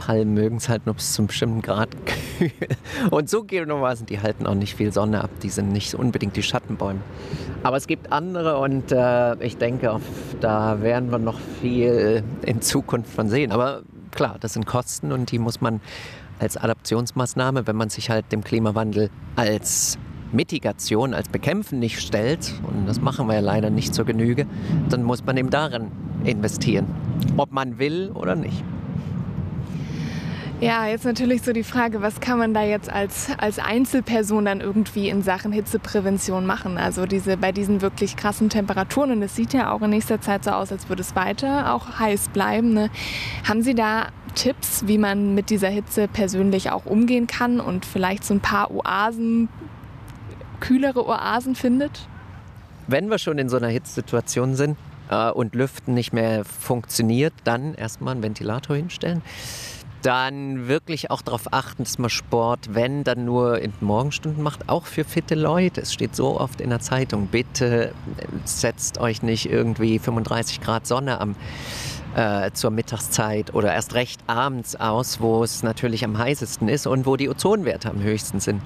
Palmen 0.00 0.32
mögen 0.32 0.56
es 0.56 0.70
halt 0.70 0.86
nur 0.86 0.94
bis 0.94 1.12
zum 1.12 1.26
bestimmten 1.26 1.60
Grad 1.60 1.90
kühl. 2.06 2.50
Und 3.10 3.28
so 3.28 3.42
gegebenermaßen, 3.42 4.06
die 4.06 4.20
halten 4.20 4.46
auch 4.46 4.54
nicht 4.54 4.74
viel 4.74 4.92
Sonne 4.92 5.22
ab. 5.22 5.28
Die 5.42 5.50
sind 5.50 5.72
nicht 5.72 5.94
unbedingt 5.94 6.36
die 6.36 6.42
Schattenbäume. 6.42 7.00
Aber 7.62 7.76
es 7.76 7.86
gibt 7.86 8.10
andere 8.10 8.56
und 8.58 8.92
äh, 8.92 9.34
ich 9.44 9.58
denke, 9.58 10.00
da 10.40 10.80
werden 10.80 11.10
wir 11.10 11.18
noch 11.18 11.38
viel 11.60 12.24
in 12.46 12.62
Zukunft 12.62 13.12
von 13.12 13.28
sehen. 13.28 13.52
Aber 13.52 13.82
klar, 14.10 14.36
das 14.40 14.54
sind 14.54 14.64
Kosten 14.64 15.12
und 15.12 15.30
die 15.30 15.38
muss 15.38 15.60
man 15.60 15.82
als 16.38 16.56
Adaptionsmaßnahme, 16.56 17.66
wenn 17.66 17.76
man 17.76 17.90
sich 17.90 18.08
halt 18.08 18.32
dem 18.32 18.42
Klimawandel 18.42 19.10
als 19.36 19.98
Mitigation, 20.32 21.12
als 21.12 21.28
Bekämpfen 21.28 21.78
nicht 21.78 22.00
stellt, 22.00 22.54
und 22.62 22.86
das 22.86 23.02
machen 23.02 23.26
wir 23.26 23.34
ja 23.34 23.40
leider 23.40 23.68
nicht 23.68 23.94
zur 23.94 24.06
Genüge, 24.06 24.46
dann 24.88 25.02
muss 25.02 25.22
man 25.26 25.36
eben 25.36 25.50
darin 25.50 25.88
investieren, 26.24 26.86
ob 27.36 27.52
man 27.52 27.78
will 27.78 28.10
oder 28.14 28.34
nicht. 28.34 28.64
Ja, 30.60 30.86
jetzt 30.86 31.06
natürlich 31.06 31.40
so 31.40 31.54
die 31.54 31.62
Frage, 31.62 32.02
was 32.02 32.20
kann 32.20 32.38
man 32.38 32.52
da 32.52 32.62
jetzt 32.62 32.92
als, 32.92 33.28
als 33.38 33.58
Einzelperson 33.58 34.44
dann 34.44 34.60
irgendwie 34.60 35.08
in 35.08 35.22
Sachen 35.22 35.52
Hitzeprävention 35.52 36.44
machen? 36.44 36.76
Also 36.76 37.06
diese, 37.06 37.38
bei 37.38 37.50
diesen 37.50 37.80
wirklich 37.80 38.14
krassen 38.14 38.50
Temperaturen, 38.50 39.10
und 39.12 39.22
es 39.22 39.34
sieht 39.34 39.54
ja 39.54 39.72
auch 39.72 39.80
in 39.80 39.88
nächster 39.88 40.20
Zeit 40.20 40.44
so 40.44 40.50
aus, 40.50 40.70
als 40.70 40.90
würde 40.90 41.00
es 41.00 41.16
weiter 41.16 41.72
auch 41.72 41.98
heiß 41.98 42.28
bleiben. 42.28 42.74
Ne? 42.74 42.90
Haben 43.48 43.62
Sie 43.62 43.74
da 43.74 44.08
Tipps, 44.34 44.86
wie 44.86 44.98
man 44.98 45.34
mit 45.34 45.48
dieser 45.48 45.70
Hitze 45.70 46.08
persönlich 46.08 46.70
auch 46.70 46.84
umgehen 46.84 47.26
kann 47.26 47.58
und 47.58 47.86
vielleicht 47.86 48.22
so 48.22 48.34
ein 48.34 48.40
paar 48.40 48.70
Oasen, 48.70 49.48
kühlere 50.60 51.06
Oasen 51.06 51.54
findet? 51.54 52.06
Wenn 52.86 53.08
wir 53.08 53.16
schon 53.16 53.38
in 53.38 53.48
so 53.48 53.56
einer 53.56 53.68
Hitzsituation 53.68 54.56
sind 54.56 54.76
äh, 55.08 55.30
und 55.30 55.54
Lüften 55.54 55.94
nicht 55.94 56.12
mehr 56.12 56.44
funktioniert, 56.44 57.32
dann 57.44 57.72
erstmal 57.72 58.12
einen 58.12 58.22
Ventilator 58.22 58.76
hinstellen 58.76 59.22
dann 60.02 60.68
wirklich 60.68 61.10
auch 61.10 61.22
darauf 61.22 61.52
achten, 61.52 61.84
dass 61.84 61.98
man 61.98 62.10
Sport, 62.10 62.74
wenn, 62.74 63.04
dann 63.04 63.24
nur 63.24 63.60
in 63.60 63.72
den 63.72 63.86
Morgenstunden 63.86 64.42
macht, 64.42 64.68
auch 64.68 64.86
für 64.86 65.04
fitte 65.04 65.34
Leute. 65.34 65.82
Es 65.82 65.92
steht 65.92 66.16
so 66.16 66.40
oft 66.40 66.60
in 66.60 66.70
der 66.70 66.80
Zeitung, 66.80 67.26
bitte 67.26 67.92
setzt 68.44 68.98
euch 68.98 69.22
nicht 69.22 69.50
irgendwie 69.50 69.98
35 69.98 70.60
Grad 70.60 70.86
Sonne 70.86 71.20
am 71.20 71.36
äh, 72.14 72.50
zur 72.52 72.70
Mittagszeit 72.70 73.54
oder 73.54 73.72
erst 73.72 73.94
recht 73.94 74.20
abends 74.26 74.76
aus, 74.76 75.20
wo 75.20 75.44
es 75.44 75.62
natürlich 75.62 76.04
am 76.04 76.18
heißesten 76.18 76.68
ist 76.68 76.86
und 76.86 77.06
wo 77.06 77.16
die 77.16 77.28
Ozonwerte 77.28 77.90
am 77.90 78.02
höchsten 78.02 78.40
sind. 78.40 78.62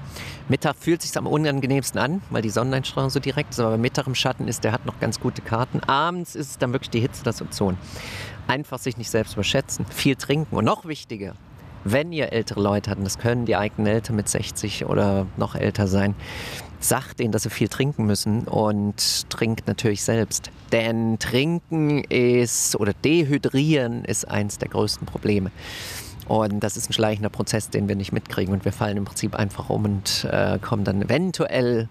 Mittag 0.49 0.75
fühlt 0.75 1.01
sich 1.01 1.15
am 1.17 1.27
unangenehmsten 1.27 1.99
an, 1.99 2.21
weil 2.29 2.41
die 2.41 2.49
Sonneneinstrahlung 2.49 3.09
so 3.09 3.19
direkt 3.19 3.51
ist, 3.51 3.59
aber 3.59 3.77
Mittag 3.77 4.07
im 4.07 4.15
Schatten 4.15 4.47
ist, 4.47 4.63
der 4.63 4.71
hat 4.71 4.85
noch 4.85 4.99
ganz 4.99 5.19
gute 5.19 5.41
Karten. 5.41 5.79
Abends 5.81 6.35
ist 6.35 6.49
es 6.51 6.57
dann 6.57 6.73
wirklich 6.73 6.89
die 6.89 7.01
Hitze, 7.01 7.23
das 7.23 7.41
Ozon. 7.41 7.77
Einfach 8.47 8.79
sich 8.79 8.97
nicht 8.97 9.09
selbst 9.09 9.33
überschätzen, 9.33 9.85
viel 9.87 10.15
trinken 10.15 10.55
und 10.55 10.65
noch 10.65 10.85
wichtiger, 10.85 11.35
wenn 11.85 12.11
ihr 12.11 12.33
ältere 12.33 12.61
Leute 12.61 12.89
habt, 12.89 13.05
das 13.05 13.19
können 13.19 13.45
die 13.45 13.55
eigenen 13.55 13.87
Eltern 13.87 14.15
mit 14.15 14.27
60 14.27 14.87
oder 14.87 15.27
noch 15.37 15.53
älter 15.55 15.87
sein, 15.87 16.15
sagt 16.79 17.19
denen, 17.19 17.31
dass 17.31 17.43
sie 17.43 17.51
viel 17.51 17.67
trinken 17.67 18.05
müssen 18.05 18.47
und 18.47 19.29
trinkt 19.29 19.67
natürlich 19.67 20.03
selbst. 20.03 20.49
Denn 20.71 21.19
trinken 21.19 22.03
ist 22.03 22.75
oder 22.75 22.93
dehydrieren 22.93 24.03
ist 24.03 24.27
eins 24.27 24.57
der 24.57 24.69
größten 24.69 25.05
Probleme. 25.05 25.51
Und 26.27 26.59
das 26.61 26.75
ist 26.75 26.89
ein 26.89 26.93
schleichender 26.93 27.29
Prozess, 27.29 27.69
den 27.69 27.87
wir 27.87 27.95
nicht 27.95 28.11
mitkriegen. 28.11 28.51
Und 28.51 28.65
wir 28.65 28.73
fallen 28.73 28.97
im 28.97 29.05
Prinzip 29.05 29.35
einfach 29.35 29.69
um 29.69 29.85
und 29.85 30.27
äh, 30.31 30.57
kommen 30.57 30.83
dann 30.83 31.03
eventuell 31.03 31.87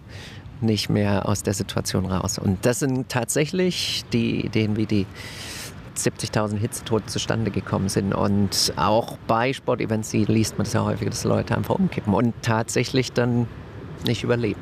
nicht 0.59 0.89
mehr 0.89 1.27
aus 1.27 1.41
der 1.41 1.53
Situation 1.53 2.05
raus. 2.05 2.37
Und 2.37 2.65
das 2.65 2.79
sind 2.79 3.07
tatsächlich 3.07 4.03
die 4.11 4.45
Ideen, 4.45 4.75
wie 4.75 4.85
die 4.85 5.05
70.000 5.97 6.57
Hitzetote 6.57 7.05
zustande 7.07 7.51
gekommen 7.51 7.89
sind. 7.89 8.13
Und 8.13 8.73
auch 8.75 9.17
bei 9.27 9.53
Sportevents 9.53 10.13
liest 10.13 10.57
man 10.57 10.65
das 10.65 10.73
ja 10.73 10.83
häufig, 10.83 11.09
dass 11.09 11.23
Leute 11.23 11.55
einfach 11.55 11.75
umkippen 11.75 12.13
und 12.13 12.33
tatsächlich 12.41 13.11
dann 13.11 13.47
nicht 14.05 14.23
überleben. 14.23 14.59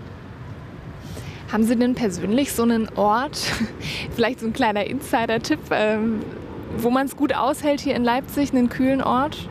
Haben 1.52 1.66
Sie 1.66 1.75
denn 1.75 1.94
persönlich 1.94 2.52
so 2.52 2.63
einen 2.63 2.90
Ort, 2.96 3.38
vielleicht 4.16 4.40
so 4.40 4.48
ein 4.48 4.54
kleiner 4.54 4.86
Insider-Tipp, 4.86 5.60
ähm, 5.72 6.22
wo 6.78 6.90
man 6.90 7.06
es 7.06 7.16
gut 7.16 7.36
aushält 7.36 7.82
hier 7.82 7.96
in 7.96 8.04
Leipzig, 8.04 8.52
einen 8.52 8.70
kühlen 8.70 9.04
Ort? 9.04 9.48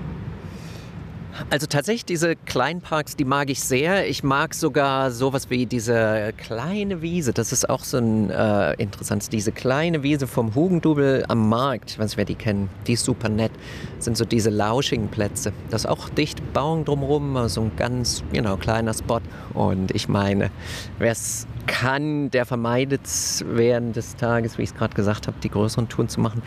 Also 1.51 1.67
tatsächlich 1.67 2.05
diese 2.05 2.37
kleinen 2.37 2.81
Parks, 2.81 3.17
die 3.17 3.25
mag 3.25 3.51
ich 3.51 3.61
sehr. 3.61 4.09
Ich 4.09 4.23
mag 4.23 4.55
sogar 4.55 5.11
sowas 5.11 5.51
wie 5.51 5.67
diese 5.67 6.33
kleine 6.37 7.03
Wiese. 7.03 7.33
Das 7.33 7.53
ist 7.53 7.69
auch 7.69 7.85
so 7.85 7.99
ein 7.99 8.31
äh, 8.31 8.75
interessantes. 8.75 9.29
Diese 9.29 9.53
kleine 9.53 10.03
Wiese 10.03 10.27
vom 10.27 10.55
Hugendubel 10.55 11.25
am 11.29 11.49
Markt. 11.49 11.93
Ich 11.93 11.99
weiß 11.99 12.11
nicht, 12.11 12.17
wer 12.17 12.25
die 12.25 12.35
kennen. 12.35 12.69
Die 12.87 12.95
ist 12.95 13.05
super 13.05 13.29
nett. 13.29 13.53
Das 13.97 14.05
sind 14.05 14.17
so 14.17 14.25
diese 14.25 14.51
lauschigen 14.51 15.09
Plätze. 15.09 15.53
Das 15.71 15.83
ist 15.83 15.91
auch 15.91 16.09
dicht 16.11 16.53
Bauung 16.53 16.85
drumherum. 16.85 17.49
So 17.49 17.63
ein 17.63 17.73
ganz 17.77 18.23
genau 18.33 18.57
kleiner 18.57 18.95
Spot. 18.95 19.21
Und 19.55 19.95
ich 19.95 20.09
meine, 20.09 20.51
wer 20.99 21.13
es 21.13 21.47
kann, 21.67 22.31
der 22.31 22.45
vermeidet 22.45 23.03
es 23.05 23.45
während 23.47 23.97
des 23.97 24.17
Tages, 24.17 24.59
wie 24.59 24.63
ich 24.63 24.71
es 24.71 24.75
gerade 24.75 24.95
gesagt 24.95 25.29
habe, 25.29 25.37
die 25.43 25.49
größeren 25.49 25.89
Touren 25.89 26.09
zu 26.09 26.21
machen 26.21 26.43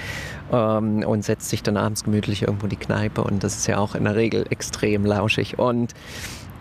ähm, 0.52 1.04
und 1.06 1.24
setzt 1.24 1.50
sich 1.50 1.64
dann 1.64 1.78
abends 1.78 2.04
gemütlich 2.04 2.42
irgendwo 2.42 2.66
in 2.66 2.72
die 2.72 2.76
Kneipe 2.76 3.24
und 3.24 3.44
das 3.44 3.56
ist 3.56 3.68
ja 3.68 3.78
auch 3.78 3.96
in 3.96 4.04
der 4.04 4.16
Regel 4.16 4.46
extrem 4.50 4.75
lauschig 4.82 5.60
und 5.60 5.94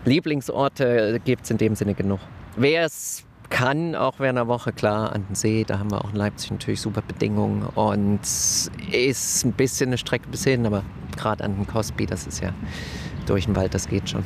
Lieblingsorte 0.05 1.19
gibt 1.25 1.45
es 1.45 1.51
in 1.51 1.57
dem 1.57 1.75
Sinne 1.75 1.93
genug. 1.93 2.19
Wer 2.57 2.85
es 2.85 3.23
kann, 3.49 3.95
auch 3.95 4.19
während 4.19 4.37
der 4.37 4.47
Woche, 4.47 4.71
klar, 4.73 5.13
an 5.13 5.25
den 5.27 5.35
See, 5.35 5.63
da 5.65 5.79
haben 5.79 5.91
wir 5.91 6.03
auch 6.03 6.09
in 6.11 6.15
Leipzig 6.15 6.51
natürlich 6.51 6.81
super 6.81 7.01
Bedingungen 7.01 7.63
und 7.75 8.19
ist 8.91 9.45
ein 9.45 9.51
bisschen 9.51 9.89
eine 9.89 9.97
Strecke 9.97 10.27
bis 10.29 10.43
hin, 10.43 10.65
aber 10.65 10.83
gerade 11.15 11.43
an 11.43 11.55
den 11.55 11.67
Cosby, 11.67 12.05
das 12.05 12.27
ist 12.27 12.41
ja 12.41 12.53
durch 13.25 13.45
den 13.45 13.55
Wald, 13.55 13.73
das 13.73 13.87
geht 13.87 14.09
schon. 14.09 14.23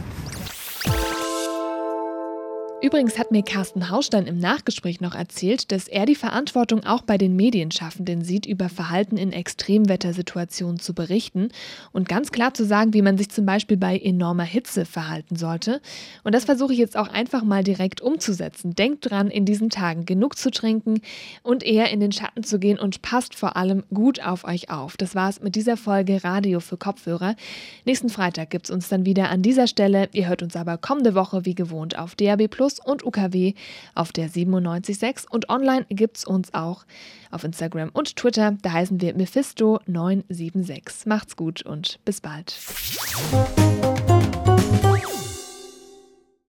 Übrigens 2.82 3.20
hat 3.20 3.32
mir 3.32 3.44
Carsten 3.44 3.90
Haustein 3.90 4.26
im 4.26 4.40
Nachgespräch 4.40 5.02
noch 5.02 5.14
erzählt, 5.14 5.74
dass 5.74 5.90
er 5.90 6.06
die 6.06 6.16
Verantwortung 6.16 6.86
auch 6.86 7.02
bei 7.02 7.18
den 7.18 7.36
Medienschaffenden 7.36 8.24
sieht, 8.24 8.46
über 8.46 8.70
Verhalten 8.70 9.18
in 9.18 9.34
Extremwettersituationen 9.34 10.80
zu 10.80 10.94
berichten 10.94 11.50
und 11.92 12.08
ganz 12.08 12.32
klar 12.32 12.54
zu 12.54 12.64
sagen, 12.64 12.94
wie 12.94 13.02
man 13.02 13.18
sich 13.18 13.28
zum 13.32 13.46
Beispiel 13.46 13.76
bei 13.76 13.98
enormer 13.98 14.44
Hitze 14.44 14.86
verhalten 14.86 15.36
sollte. 15.36 15.82
Und 16.24 16.34
das 16.34 16.46
versuche 16.46 16.72
ich 16.72 16.80
jetzt 16.80 16.96
auch 16.96 17.10
einfach 17.10 17.44
mal 17.44 17.66
direkt 17.66 18.00
umzusetzen. 18.00 18.76
Denkt 18.76 19.10
dran, 19.10 19.30
in 19.30 19.44
diesen 19.44 19.70
Tagen 19.70 20.06
genug 20.06 20.38
zu 20.38 20.50
trinken 20.50 21.02
und 21.44 21.64
eher 21.64 21.92
in 21.92 22.00
den 22.00 22.14
Schatten 22.14 22.46
zu 22.46 22.60
gehen 22.60 22.80
und 22.80 23.02
passt 23.02 23.36
vor 23.36 23.58
allem 23.58 23.84
gut 23.94 24.24
auf 24.24 24.46
euch 24.46 24.70
auf. 24.70 24.96
Das 24.96 25.16
war's 25.16 25.42
mit 25.42 25.56
dieser 25.56 25.76
Folge 25.76 26.24
Radio 26.24 26.62
für 26.62 26.78
Kopfhörer. 26.78 27.36
Nächsten 27.84 28.08
Freitag 28.08 28.52
gibt's 28.52 28.72
uns 28.72 28.88
dann 28.88 29.06
wieder 29.06 29.30
an 29.30 29.42
dieser 29.42 29.68
Stelle. 29.68 30.08
Ihr 30.14 30.30
hört 30.30 30.44
uns 30.44 30.56
aber 30.56 30.78
kommende 30.78 31.14
Woche 31.14 31.44
wie 31.44 31.56
gewohnt 31.56 32.00
auf 32.00 32.16
DAB 32.16 32.48
Plus 32.48 32.69
Plus 32.70 32.80
und 32.80 33.04
UKW 33.04 33.54
auf 33.96 34.12
der 34.12 34.30
97.6 34.30 35.28
und 35.28 35.50
online 35.50 35.86
gibt 35.90 36.18
es 36.18 36.26
uns 36.26 36.54
auch 36.54 36.86
auf 37.32 37.44
Instagram 37.44 37.90
und 37.94 38.16
Twitter. 38.16 38.58
Da 38.62 38.74
heißen 38.74 39.02
wir 39.02 39.16
Mephisto976. 39.16 41.08
Macht's 41.08 41.36
gut 41.36 41.64
und 41.64 42.00
bis 42.06 42.22
bald. 42.22 42.56